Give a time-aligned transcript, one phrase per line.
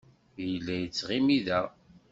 [0.47, 1.61] Yella yettɣimi da.